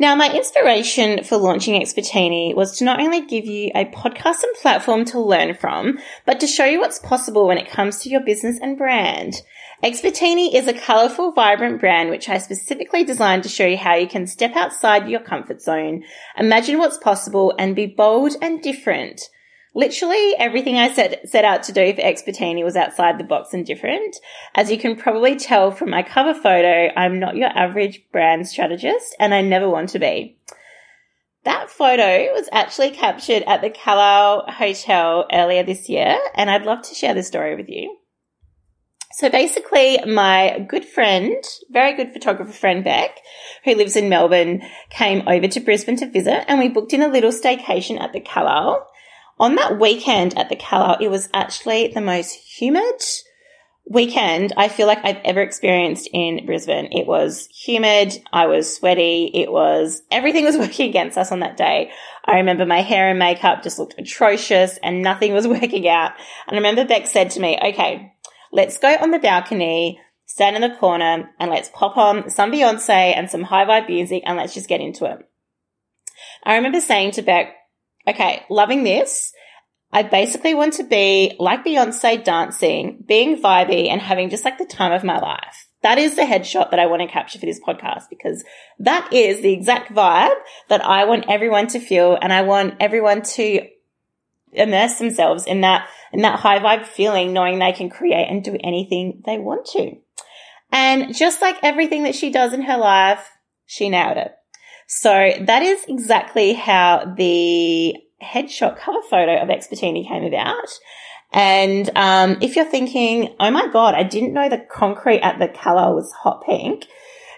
Now, 0.00 0.16
my 0.16 0.34
inspiration 0.34 1.24
for 1.24 1.36
launching 1.36 1.78
Expertini 1.78 2.54
was 2.54 2.78
to 2.78 2.84
not 2.84 3.00
only 3.00 3.26
give 3.26 3.44
you 3.44 3.70
a 3.74 3.84
podcast 3.84 4.42
and 4.42 4.56
platform 4.62 5.04
to 5.06 5.20
learn 5.20 5.54
from, 5.54 5.98
but 6.24 6.40
to 6.40 6.46
show 6.46 6.64
you 6.64 6.80
what's 6.80 6.98
possible 6.98 7.46
when 7.46 7.58
it 7.58 7.68
comes 7.68 7.98
to 7.98 8.08
your 8.08 8.22
business 8.22 8.58
and 8.62 8.78
brand. 8.78 9.42
Expertini 9.82 10.54
is 10.54 10.68
a 10.68 10.74
colorful, 10.74 11.32
vibrant 11.32 11.80
brand 11.80 12.10
which 12.10 12.28
I 12.28 12.38
specifically 12.38 13.04
designed 13.04 13.42
to 13.44 13.48
show 13.48 13.66
you 13.66 13.78
how 13.78 13.94
you 13.94 14.06
can 14.06 14.26
step 14.26 14.54
outside 14.54 15.08
your 15.08 15.20
comfort 15.20 15.62
zone, 15.62 16.04
imagine 16.36 16.78
what's 16.78 16.98
possible 16.98 17.54
and 17.58 17.74
be 17.74 17.86
bold 17.86 18.36
and 18.42 18.62
different 18.62 19.30
Literally 19.72 20.34
everything 20.36 20.76
I 20.76 20.92
set, 20.92 21.28
set 21.28 21.44
out 21.44 21.62
to 21.64 21.72
do 21.72 21.94
for 21.94 22.02
Expertini 22.02 22.64
was 22.64 22.74
outside 22.74 23.18
the 23.18 23.24
box 23.24 23.54
and 23.54 23.64
different. 23.64 24.16
As 24.54 24.70
you 24.70 24.76
can 24.76 24.96
probably 24.96 25.36
tell 25.36 25.70
from 25.70 25.90
my 25.90 26.02
cover 26.02 26.34
photo, 26.34 26.92
I'm 26.96 27.20
not 27.20 27.36
your 27.36 27.56
average 27.56 28.02
brand 28.10 28.48
strategist 28.48 29.14
and 29.20 29.32
I 29.32 29.42
never 29.42 29.70
want 29.70 29.90
to 29.90 30.00
be. 30.00 30.36
That 31.44 31.70
photo 31.70 32.32
was 32.32 32.48
actually 32.50 32.90
captured 32.90 33.44
at 33.46 33.62
the 33.62 33.70
Calile 33.70 34.50
Hotel 34.50 35.26
earlier 35.32 35.62
this 35.62 35.88
year 35.88 36.18
and 36.34 36.50
I'd 36.50 36.66
love 36.66 36.82
to 36.82 36.94
share 36.94 37.14
the 37.14 37.22
story 37.22 37.54
with 37.54 37.68
you. 37.68 37.96
So 39.12 39.28
basically, 39.28 39.98
my 40.06 40.64
good 40.68 40.84
friend, 40.84 41.34
very 41.68 41.94
good 41.94 42.12
photographer 42.12 42.52
friend 42.52 42.84
Beck, 42.84 43.18
who 43.64 43.74
lives 43.74 43.96
in 43.96 44.08
Melbourne, 44.08 44.62
came 44.88 45.26
over 45.26 45.48
to 45.48 45.60
Brisbane 45.60 45.96
to 45.96 46.10
visit 46.10 46.48
and 46.48 46.60
we 46.60 46.68
booked 46.68 46.92
in 46.92 47.02
a 47.02 47.08
little 47.08 47.32
staycation 47.32 48.00
at 48.00 48.12
the 48.12 48.20
Calile. 48.20 48.84
On 49.38 49.56
that 49.56 49.80
weekend 49.80 50.38
at 50.38 50.48
the 50.48 50.56
Calile, 50.56 51.00
it 51.00 51.10
was 51.10 51.28
actually 51.34 51.88
the 51.88 52.00
most 52.00 52.32
humid 52.34 53.02
weekend 53.90 54.52
I 54.56 54.68
feel 54.68 54.86
like 54.86 55.04
I've 55.04 55.20
ever 55.24 55.40
experienced 55.40 56.08
in 56.12 56.46
Brisbane. 56.46 56.92
It 56.92 57.08
was 57.08 57.48
humid. 57.48 58.12
I 58.32 58.46
was 58.46 58.76
sweaty. 58.76 59.28
It 59.34 59.50
was, 59.50 60.02
everything 60.12 60.44
was 60.44 60.56
working 60.58 60.88
against 60.88 61.18
us 61.18 61.32
on 61.32 61.40
that 61.40 61.56
day. 61.56 61.90
I 62.24 62.36
remember 62.36 62.64
my 62.64 62.82
hair 62.82 63.10
and 63.10 63.18
makeup 63.18 63.64
just 63.64 63.80
looked 63.80 63.96
atrocious 63.98 64.78
and 64.84 65.02
nothing 65.02 65.32
was 65.32 65.48
working 65.48 65.88
out. 65.88 66.12
And 66.46 66.54
I 66.54 66.56
remember 66.56 66.84
Beck 66.84 67.08
said 67.08 67.30
to 67.32 67.40
me, 67.40 67.58
okay, 67.60 68.12
let's 68.52 68.78
go 68.78 68.96
on 69.00 69.10
the 69.10 69.18
balcony, 69.18 70.00
stand 70.26 70.56
in 70.56 70.62
the 70.62 70.76
corner, 70.76 71.30
and 71.38 71.50
let's 71.50 71.70
pop 71.72 71.96
on 71.96 72.30
some 72.30 72.52
Beyonce 72.52 73.16
and 73.16 73.30
some 73.30 73.42
high 73.42 73.64
vibe 73.64 73.88
music 73.88 74.22
and 74.26 74.36
let's 74.36 74.54
just 74.54 74.68
get 74.68 74.80
into 74.80 75.04
it. 75.04 75.18
I 76.44 76.56
remember 76.56 76.80
saying 76.80 77.12
to 77.12 77.22
Beck, 77.22 77.54
okay, 78.06 78.44
loving 78.50 78.84
this. 78.84 79.32
I 79.92 80.04
basically 80.04 80.54
want 80.54 80.74
to 80.74 80.84
be 80.84 81.34
like 81.38 81.64
Beyonce 81.64 82.22
dancing, 82.22 83.02
being 83.06 83.42
vibey 83.42 83.88
and 83.88 84.00
having 84.00 84.30
just 84.30 84.44
like 84.44 84.58
the 84.58 84.64
time 84.64 84.92
of 84.92 85.02
my 85.02 85.18
life. 85.18 85.66
That 85.82 85.98
is 85.98 86.14
the 86.14 86.22
headshot 86.22 86.70
that 86.70 86.78
I 86.78 86.86
want 86.86 87.02
to 87.02 87.08
capture 87.08 87.38
for 87.38 87.46
this 87.46 87.58
podcast 87.58 88.04
because 88.10 88.44
that 88.78 89.12
is 89.12 89.40
the 89.40 89.52
exact 89.52 89.92
vibe 89.92 90.36
that 90.68 90.84
I 90.84 91.04
want 91.04 91.24
everyone 91.28 91.68
to 91.68 91.80
feel 91.80 92.18
and 92.20 92.32
I 92.32 92.42
want 92.42 92.74
everyone 92.80 93.22
to 93.22 93.66
immerse 94.52 94.98
themselves 94.98 95.46
in 95.46 95.60
that 95.62 95.88
in 96.12 96.22
that 96.22 96.40
high 96.40 96.58
vibe 96.58 96.86
feeling, 96.86 97.32
knowing 97.32 97.58
they 97.58 97.72
can 97.72 97.88
create 97.88 98.26
and 98.28 98.42
do 98.42 98.56
anything 98.62 99.22
they 99.24 99.38
want 99.38 99.66
to. 99.66 99.92
And 100.72 101.14
just 101.14 101.40
like 101.40 101.56
everything 101.62 102.04
that 102.04 102.14
she 102.14 102.30
does 102.30 102.52
in 102.52 102.62
her 102.62 102.76
life, 102.76 103.28
she 103.66 103.88
nailed 103.88 104.16
it. 104.16 104.32
So 104.88 105.32
that 105.40 105.62
is 105.62 105.84
exactly 105.88 106.52
how 106.52 107.14
the 107.16 107.94
headshot 108.22 108.78
cover 108.78 109.02
photo 109.08 109.36
of 109.40 109.48
Expertini 109.48 110.06
came 110.06 110.24
about. 110.24 110.68
And 111.32 111.88
um, 111.94 112.38
if 112.40 112.56
you're 112.56 112.64
thinking, 112.64 113.34
oh 113.38 113.50
my 113.52 113.68
God, 113.72 113.94
I 113.94 114.02
didn't 114.02 114.32
know 114.32 114.48
the 114.48 114.66
concrete 114.70 115.20
at 115.20 115.38
the 115.38 115.46
Calile 115.46 115.94
was 115.94 116.12
hot 116.12 116.42
pink, 116.44 116.86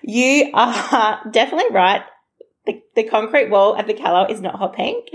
you 0.03 0.51
are 0.55 1.21
definitely 1.31 1.75
right 1.75 2.03
the, 2.67 2.83
the 2.95 3.05
concrete 3.05 3.51
wall 3.51 3.77
at 3.77 3.87
the 3.87 3.95
Calile 3.95 4.31
is 4.31 4.41
not 4.41 4.55
hot 4.55 4.75
pink. 4.75 5.09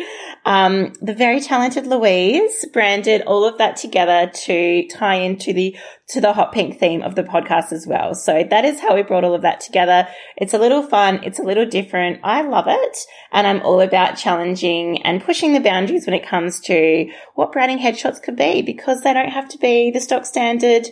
Um, 0.47 0.93
the 1.01 1.13
very 1.13 1.41
talented 1.41 1.87
Louise 1.87 2.65
branded 2.71 3.21
all 3.23 3.43
of 3.43 3.57
that 3.57 3.75
together 3.75 4.31
to 4.33 4.87
tie 4.87 5.15
into 5.15 5.51
the 5.51 5.75
to 6.07 6.21
the 6.21 6.31
hot 6.31 6.53
pink 6.53 6.79
theme 6.79 7.01
of 7.01 7.15
the 7.15 7.23
podcast 7.23 7.73
as 7.73 7.85
well. 7.85 8.15
So 8.15 8.45
that 8.49 8.63
is 8.63 8.79
how 8.79 8.95
we 8.95 9.03
brought 9.03 9.25
all 9.25 9.35
of 9.35 9.41
that 9.41 9.59
together. 9.59 10.07
It's 10.37 10.53
a 10.53 10.57
little 10.57 10.83
fun. 10.83 11.19
It's 11.25 11.37
a 11.37 11.43
little 11.43 11.65
different. 11.65 12.21
I 12.23 12.43
love 12.43 12.67
it, 12.69 12.97
and 13.33 13.45
I'm 13.45 13.61
all 13.63 13.81
about 13.81 14.15
challenging 14.15 15.01
and 15.03 15.21
pushing 15.21 15.51
the 15.51 15.59
boundaries 15.59 16.05
when 16.05 16.15
it 16.15 16.25
comes 16.25 16.61
to 16.61 17.11
what 17.35 17.51
branding 17.51 17.79
headshots 17.79 18.23
could 18.23 18.37
be 18.37 18.61
because 18.61 19.01
they 19.01 19.13
don't 19.13 19.31
have 19.31 19.49
to 19.49 19.57
be 19.57 19.91
the 19.91 19.99
stock 19.99 20.25
standard 20.25 20.87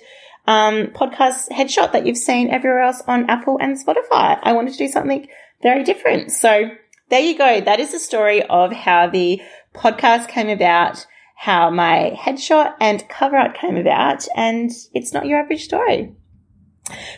um, 0.48 0.88
podcast 0.88 1.48
headshot 1.48 1.94
that 1.94 2.06
you've 2.06 2.18
seen 2.18 2.50
everywhere 2.50 2.82
else 2.82 3.02
on 3.08 3.30
Apple 3.30 3.58
and 3.62 3.78
Spotify. 3.78 4.38
I 4.44 4.52
wanted 4.52 4.74
to 4.74 4.80
do 4.80 4.90
something 4.90 5.30
very 5.64 5.86
different. 5.86 6.34
So 6.34 6.72
there 7.10 7.22
you 7.22 7.38
go. 7.38 7.62
That 7.62 7.80
is 7.80 7.92
the 7.92 8.00
story 8.00 8.44
of 8.44 8.72
how 8.72 9.10
the 9.10 9.42
podcast 9.74 10.28
came 10.28 10.50
about, 10.50 11.06
how 11.36 11.70
my 11.70 12.18
headshot 12.18 12.74
and 12.80 13.08
cover 13.10 13.38
art 13.38 13.58
came 13.58 13.78
about, 13.78 14.28
and 14.36 14.72
it's 14.94 15.14
not 15.14 15.26
your 15.26 15.40
average 15.40 15.64
story. 15.64 16.16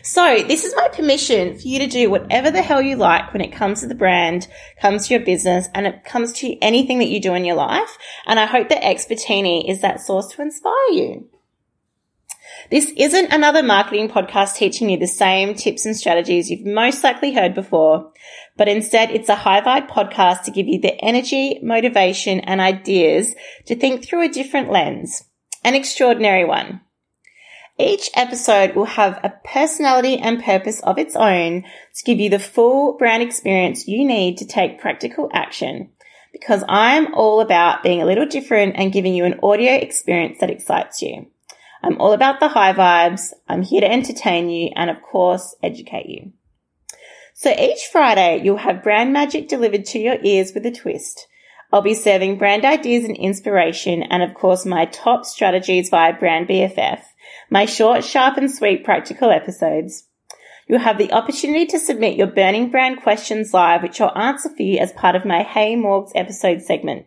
So 0.02 0.42
this 0.46 0.64
is 0.64 0.74
my 0.76 0.88
permission 0.88 1.58
for 1.58 1.68
you 1.68 1.78
to 1.80 1.86
do 1.86 2.10
whatever 2.10 2.50
the 2.50 2.62
hell 2.62 2.80
you 2.80 2.96
like 2.96 3.32
when 3.32 3.42
it 3.42 3.52
comes 3.52 3.80
to 3.80 3.86
the 3.86 3.94
brand, 3.94 4.48
comes 4.80 5.06
to 5.06 5.14
your 5.14 5.24
business, 5.24 5.68
and 5.74 5.86
it 5.86 6.04
comes 6.04 6.32
to 6.34 6.58
anything 6.60 6.98
that 6.98 7.08
you 7.08 7.20
do 7.20 7.34
in 7.34 7.44
your 7.44 7.56
life. 7.56 7.98
And 8.26 8.40
I 8.40 8.46
hope 8.46 8.70
that 8.70 8.82
Expertini 8.82 9.70
is 9.70 9.82
that 9.82 10.00
source 10.00 10.28
to 10.28 10.42
inspire 10.42 10.92
you. 10.92 11.28
This 12.70 12.92
isn't 12.96 13.32
another 13.32 13.62
marketing 13.62 14.08
podcast 14.08 14.56
teaching 14.56 14.90
you 14.90 14.98
the 14.98 15.06
same 15.06 15.54
tips 15.54 15.86
and 15.86 15.96
strategies 15.96 16.50
you've 16.50 16.66
most 16.66 17.02
likely 17.02 17.32
heard 17.32 17.54
before, 17.54 18.12
but 18.56 18.68
instead 18.68 19.10
it's 19.10 19.28
a 19.28 19.36
high 19.36 19.60
vibe 19.60 19.88
podcast 19.88 20.42
to 20.42 20.50
give 20.50 20.66
you 20.66 20.80
the 20.80 20.94
energy, 21.02 21.58
motivation 21.62 22.40
and 22.40 22.60
ideas 22.60 23.34
to 23.66 23.74
think 23.74 24.04
through 24.04 24.22
a 24.22 24.28
different 24.28 24.70
lens, 24.70 25.24
an 25.64 25.74
extraordinary 25.74 26.44
one. 26.44 26.80
Each 27.78 28.10
episode 28.14 28.74
will 28.74 28.86
have 28.86 29.20
a 29.22 29.32
personality 29.44 30.18
and 30.18 30.42
purpose 30.42 30.80
of 30.80 30.98
its 30.98 31.14
own 31.14 31.62
to 31.62 32.04
give 32.04 32.18
you 32.18 32.28
the 32.28 32.40
full 32.40 32.98
brand 32.98 33.22
experience 33.22 33.86
you 33.86 34.04
need 34.04 34.38
to 34.38 34.46
take 34.46 34.80
practical 34.80 35.30
action 35.32 35.90
because 36.32 36.64
I'm 36.68 37.14
all 37.14 37.40
about 37.40 37.82
being 37.82 38.02
a 38.02 38.06
little 38.06 38.26
different 38.26 38.74
and 38.76 38.92
giving 38.92 39.14
you 39.14 39.24
an 39.24 39.40
audio 39.42 39.72
experience 39.74 40.38
that 40.40 40.50
excites 40.50 41.02
you. 41.02 41.28
I'm 41.82 42.00
all 42.00 42.12
about 42.12 42.40
the 42.40 42.48
high 42.48 42.72
vibes. 42.72 43.32
I'm 43.48 43.62
here 43.62 43.80
to 43.80 43.90
entertain 43.90 44.48
you 44.48 44.70
and 44.74 44.90
of 44.90 45.02
course, 45.02 45.54
educate 45.62 46.06
you. 46.06 46.32
So 47.34 47.54
each 47.56 47.88
Friday, 47.92 48.40
you'll 48.42 48.56
have 48.56 48.82
brand 48.82 49.12
magic 49.12 49.48
delivered 49.48 49.84
to 49.86 49.98
your 49.98 50.16
ears 50.24 50.52
with 50.54 50.66
a 50.66 50.72
twist. 50.72 51.28
I'll 51.72 51.82
be 51.82 51.94
serving 51.94 52.38
brand 52.38 52.64
ideas 52.64 53.04
and 53.04 53.16
inspiration 53.16 54.02
and 54.02 54.22
of 54.22 54.34
course 54.34 54.64
my 54.64 54.86
top 54.86 55.24
strategies 55.24 55.90
via 55.90 56.18
Brand 56.18 56.48
BFF, 56.48 57.00
my 57.50 57.66
short, 57.66 58.04
sharp 58.04 58.38
and 58.38 58.50
sweet 58.50 58.84
practical 58.84 59.30
episodes. 59.30 60.04
You'll 60.66 60.80
have 60.80 60.98
the 60.98 61.12
opportunity 61.12 61.66
to 61.66 61.78
submit 61.78 62.16
your 62.16 62.26
burning 62.26 62.70
brand 62.70 63.02
questions 63.02 63.54
live, 63.54 63.82
which 63.82 64.00
I'll 64.00 64.16
answer 64.16 64.48
for 64.48 64.62
you 64.62 64.78
as 64.78 64.92
part 64.92 65.14
of 65.14 65.24
my 65.24 65.42
Hey 65.42 65.76
Morgz 65.76 66.10
episode 66.14 66.62
segment. 66.62 67.06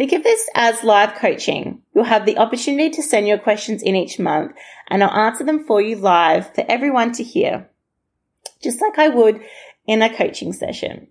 Think 0.00 0.12
of 0.12 0.22
this 0.22 0.48
as 0.54 0.82
live 0.82 1.16
coaching. 1.16 1.82
You'll 1.94 2.04
have 2.04 2.24
the 2.24 2.38
opportunity 2.38 2.88
to 2.88 3.02
send 3.02 3.28
your 3.28 3.36
questions 3.36 3.82
in 3.82 3.94
each 3.94 4.18
month 4.18 4.52
and 4.88 5.04
I'll 5.04 5.26
answer 5.26 5.44
them 5.44 5.62
for 5.62 5.82
you 5.82 5.96
live 5.96 6.54
for 6.54 6.64
everyone 6.66 7.12
to 7.12 7.22
hear, 7.22 7.68
just 8.62 8.80
like 8.80 8.98
I 8.98 9.08
would 9.08 9.42
in 9.86 10.00
a 10.00 10.08
coaching 10.08 10.54
session. 10.54 11.08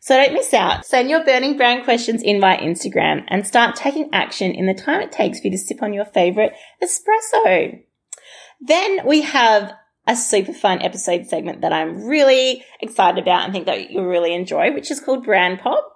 So 0.00 0.16
don't 0.16 0.32
miss 0.32 0.52
out. 0.52 0.84
Send 0.84 1.08
your 1.08 1.24
burning 1.24 1.56
brand 1.56 1.84
questions 1.84 2.20
in 2.20 2.40
via 2.40 2.58
Instagram 2.58 3.22
and 3.28 3.46
start 3.46 3.76
taking 3.76 4.10
action 4.12 4.50
in 4.50 4.66
the 4.66 4.74
time 4.74 5.02
it 5.02 5.12
takes 5.12 5.38
for 5.38 5.46
you 5.46 5.52
to 5.52 5.58
sip 5.58 5.80
on 5.80 5.92
your 5.92 6.06
favorite 6.06 6.52
espresso. 6.82 7.80
Then 8.60 9.06
we 9.06 9.20
have 9.20 9.72
a 10.08 10.16
super 10.16 10.52
fun 10.52 10.82
episode 10.82 11.28
segment 11.28 11.60
that 11.60 11.72
I'm 11.72 12.06
really 12.06 12.64
excited 12.80 13.22
about 13.22 13.44
and 13.44 13.52
think 13.52 13.66
that 13.66 13.92
you'll 13.92 14.06
really 14.06 14.34
enjoy, 14.34 14.72
which 14.72 14.90
is 14.90 14.98
called 14.98 15.22
Brand 15.22 15.60
Pop. 15.60 15.91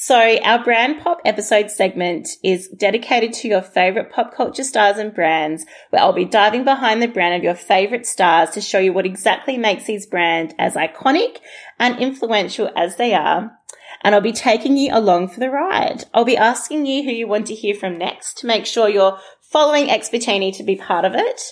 So 0.00 0.38
our 0.44 0.62
brand 0.62 1.00
pop 1.00 1.20
episode 1.24 1.72
segment 1.72 2.28
is 2.44 2.68
dedicated 2.68 3.32
to 3.32 3.48
your 3.48 3.62
favorite 3.62 4.12
pop 4.12 4.32
culture 4.32 4.62
stars 4.62 4.96
and 4.96 5.12
brands, 5.12 5.66
where 5.90 6.00
I'll 6.00 6.12
be 6.12 6.24
diving 6.24 6.62
behind 6.62 7.02
the 7.02 7.08
brand 7.08 7.34
of 7.34 7.42
your 7.42 7.56
favorite 7.56 8.06
stars 8.06 8.50
to 8.50 8.60
show 8.60 8.78
you 8.78 8.92
what 8.92 9.06
exactly 9.06 9.58
makes 9.58 9.86
these 9.86 10.06
brands 10.06 10.54
as 10.56 10.76
iconic 10.76 11.38
and 11.80 11.98
influential 11.98 12.70
as 12.76 12.94
they 12.94 13.12
are. 13.12 13.58
And 14.04 14.14
I'll 14.14 14.20
be 14.20 14.30
taking 14.30 14.76
you 14.76 14.90
along 14.94 15.30
for 15.30 15.40
the 15.40 15.50
ride. 15.50 16.04
I'll 16.14 16.24
be 16.24 16.36
asking 16.36 16.86
you 16.86 17.02
who 17.02 17.10
you 17.10 17.26
want 17.26 17.48
to 17.48 17.56
hear 17.56 17.74
from 17.74 17.98
next 17.98 18.38
to 18.38 18.46
make 18.46 18.66
sure 18.66 18.88
you're 18.88 19.18
following 19.40 19.88
Expertini 19.88 20.56
to 20.58 20.62
be 20.62 20.76
part 20.76 21.06
of 21.06 21.16
it. 21.16 21.42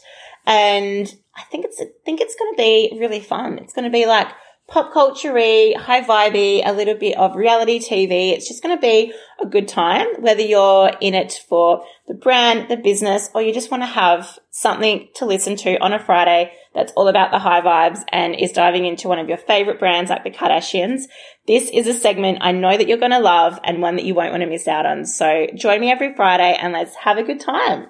And 0.47 1.13
I 1.35 1.43
think 1.51 1.65
it's, 1.65 1.81
I 1.81 1.87
think 2.05 2.21
it's 2.21 2.37
going 2.37 2.55
to 2.55 2.57
be 2.57 2.97
really 2.97 3.19
fun. 3.19 3.59
It's 3.59 3.73
going 3.73 3.87
to 3.87 3.91
be 3.91 4.07
like 4.07 4.29
pop 4.69 4.93
culture 4.93 5.33
high 5.33 6.03
vibey, 6.03 6.61
a 6.65 6.73
little 6.73 6.97
bit 6.97 7.17
of 7.17 7.37
reality 7.37 7.79
TV. 7.79 8.33
It's 8.33 8.49
just 8.49 8.63
going 8.63 8.77
to 8.77 8.81
be 8.81 9.13
a 9.41 9.47
good 9.47 9.69
time, 9.69 10.07
whether 10.21 10.43
you're 10.43 10.91
in 11.01 11.15
it 11.15 11.41
for 11.49 11.85
the 12.09 12.15
brand, 12.15 12.69
the 12.69 12.77
business, 12.77 13.31
or 13.35 13.43
you 13.43 13.53
just 13.53 13.71
want 13.71 13.83
to 13.83 13.87
have 13.87 14.39
something 14.51 15.09
to 15.17 15.27
listen 15.27 15.57
to 15.57 15.79
on 15.79 15.93
a 15.93 15.99
Friday 15.99 16.53
that's 16.75 16.93
all 16.93 17.09
about 17.09 17.31
the 17.31 17.39
high 17.39 17.61
vibes 17.61 18.01
and 18.09 18.35
is 18.35 18.53
diving 18.53 18.87
into 18.87 19.09
one 19.09 19.19
of 19.19 19.29
your 19.29 19.39
favorite 19.39 19.79
brands 19.79 20.11
like 20.11 20.25
the 20.25 20.31
Kardashians. 20.31 21.03
This 21.47 21.71
is 21.73 21.87
a 21.87 21.95
segment 21.95 22.39
I 22.41 22.53
know 22.53 22.77
that 22.77 22.89
you're 22.89 22.99
going 22.99 23.13
to 23.13 23.21
love 23.21 23.61
and 23.63 23.81
one 23.81 23.97
that 23.97 24.05
you 24.05 24.15
won't 24.15 24.33
want 24.33 24.43
to 24.43 24.49
miss 24.49 24.67
out 24.67 24.85
on. 24.85 25.07
So 25.07 25.47
join 25.55 25.81
me 25.81 25.91
every 25.91 26.15
Friday 26.15 26.57
and 26.61 26.73
let's 26.73 26.97
have 26.97 27.19
a 27.19 27.23
good 27.23 27.41
time. 27.41 27.87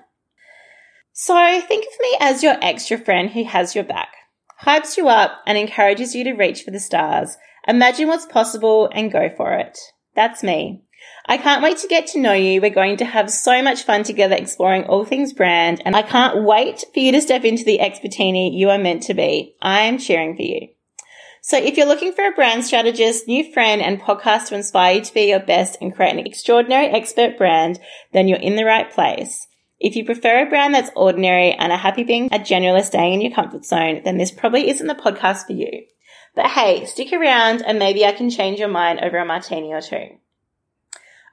So 1.12 1.34
think 1.62 1.86
of 1.86 2.00
me 2.00 2.16
as 2.20 2.42
your 2.42 2.56
extra 2.60 2.98
friend 2.98 3.30
who 3.30 3.44
has 3.44 3.74
your 3.74 3.84
back 3.84 4.10
hypes 4.62 4.96
you 4.96 5.08
up 5.08 5.42
and 5.46 5.58
encourages 5.58 6.14
you 6.14 6.24
to 6.24 6.32
reach 6.32 6.62
for 6.62 6.70
the 6.70 6.80
stars. 6.80 7.36
Imagine 7.68 8.08
what's 8.08 8.26
possible 8.26 8.88
and 8.92 9.12
go 9.12 9.28
for 9.36 9.54
it. 9.54 9.78
That's 10.14 10.42
me. 10.42 10.82
I 11.26 11.38
can't 11.38 11.62
wait 11.62 11.78
to 11.78 11.88
get 11.88 12.06
to 12.08 12.20
know 12.20 12.32
you. 12.32 12.60
We're 12.60 12.70
going 12.70 12.96
to 12.98 13.04
have 13.04 13.30
so 13.30 13.62
much 13.62 13.82
fun 13.82 14.04
together 14.04 14.36
exploring 14.36 14.84
all 14.84 15.04
things 15.04 15.32
brand, 15.32 15.82
and 15.84 15.96
I 15.96 16.02
can't 16.02 16.44
wait 16.44 16.84
for 16.94 17.00
you 17.00 17.12
to 17.12 17.20
step 17.20 17.44
into 17.44 17.64
the 17.64 17.78
expertini 17.78 18.56
you 18.56 18.70
are 18.70 18.78
meant 18.78 19.02
to 19.04 19.14
be. 19.14 19.54
I'm 19.60 19.98
cheering 19.98 20.36
for 20.36 20.42
you. 20.42 20.68
So 21.42 21.58
if 21.58 21.76
you're 21.76 21.86
looking 21.86 22.12
for 22.12 22.24
a 22.24 22.32
brand 22.32 22.64
strategist, 22.64 23.28
new 23.28 23.52
friend, 23.52 23.80
and 23.80 24.00
podcast 24.00 24.48
to 24.48 24.56
inspire 24.56 24.96
you 24.96 25.00
to 25.02 25.14
be 25.14 25.28
your 25.28 25.40
best 25.40 25.78
and 25.80 25.94
create 25.94 26.16
an 26.16 26.26
extraordinary 26.26 26.86
expert 26.86 27.38
brand, 27.38 27.78
then 28.12 28.26
you're 28.26 28.38
in 28.38 28.56
the 28.56 28.64
right 28.64 28.90
place. 28.90 29.46
If 29.78 29.94
you 29.94 30.04
prefer 30.04 30.46
a 30.46 30.48
brand 30.48 30.74
that's 30.74 30.90
ordinary 30.96 31.52
and 31.52 31.72
are 31.72 31.78
happy 31.78 32.04
being 32.04 32.26
a 32.32 32.38
generalist 32.38 32.86
staying 32.86 33.14
in 33.14 33.20
your 33.20 33.34
comfort 33.34 33.64
zone, 33.64 34.02
then 34.04 34.16
this 34.16 34.30
probably 34.30 34.70
isn't 34.70 34.86
the 34.86 34.94
podcast 34.94 35.46
for 35.46 35.52
you. 35.52 35.84
But 36.34 36.46
hey, 36.46 36.84
stick 36.86 37.12
around 37.12 37.62
and 37.62 37.78
maybe 37.78 38.04
I 38.04 38.12
can 38.12 38.30
change 38.30 38.58
your 38.58 38.68
mind 38.68 39.00
over 39.00 39.18
a 39.18 39.24
martini 39.24 39.72
or 39.72 39.80
two. 39.80 40.18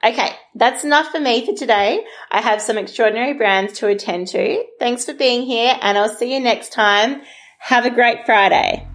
Okay, 0.03 0.31
that's 0.55 0.83
enough 0.83 1.11
for 1.11 1.19
me 1.19 1.45
for 1.45 1.53
today. 1.53 2.03
I 2.29 2.41
have 2.41 2.61
some 2.61 2.77
extraordinary 2.77 3.33
brands 3.33 3.79
to 3.79 3.87
attend 3.87 4.27
to. 4.29 4.63
Thanks 4.77 5.05
for 5.05 5.13
being 5.13 5.43
here 5.43 5.77
and 5.81 5.97
I'll 5.97 6.13
see 6.13 6.33
you 6.33 6.41
next 6.41 6.73
time. 6.73 7.21
Have 7.59 7.85
a 7.85 7.89
great 7.89 8.25
Friday. 8.25 8.85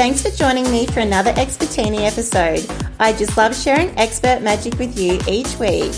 Thanks 0.00 0.22
for 0.22 0.30
joining 0.30 0.64
me 0.70 0.86
for 0.86 1.00
another 1.00 1.30
Expertini 1.34 2.06
episode. 2.10 2.66
I 2.98 3.12
just 3.12 3.36
love 3.36 3.54
sharing 3.54 3.90
expert 3.98 4.40
magic 4.40 4.78
with 4.78 4.98
you 4.98 5.20
each 5.28 5.58
week. 5.58 5.92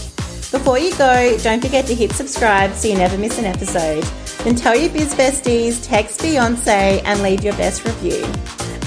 Before 0.50 0.76
you 0.76 0.92
go, 0.98 1.38
don't 1.38 1.62
forget 1.62 1.86
to 1.86 1.94
hit 1.94 2.10
subscribe 2.10 2.72
so 2.72 2.88
you 2.88 2.96
never 2.96 3.16
miss 3.16 3.38
an 3.38 3.44
episode. 3.44 4.02
Then 4.42 4.56
tell 4.56 4.76
your 4.76 4.90
biz 4.90 5.14
besties, 5.14 5.86
text 5.86 6.18
Beyonce, 6.18 7.00
and 7.04 7.22
leave 7.22 7.44
your 7.44 7.52
best 7.52 7.84
review. 7.84 8.24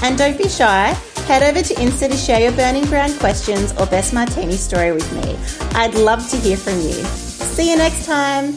And 0.04 0.18
don't 0.18 0.38
be 0.38 0.50
shy 0.50 0.90
Head 1.28 1.44
over 1.44 1.62
to 1.62 1.74
Insta 1.76 2.12
to 2.12 2.18
share 2.18 2.42
your 2.42 2.52
burning 2.52 2.86
brand 2.88 3.18
questions 3.18 3.72
or 3.80 3.86
best 3.86 4.14
martini 4.14 4.58
story 4.58 4.92
with 4.92 5.10
me. 5.14 5.38
I'd 5.80 5.96
love 5.96 6.30
to 6.32 6.36
hear 6.36 6.58
from 6.58 6.76
you. 6.82 6.92
See 6.92 7.72
you 7.72 7.78
next 7.78 8.06
time. 8.06 8.54